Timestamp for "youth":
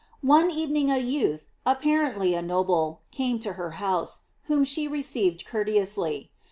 0.97-1.47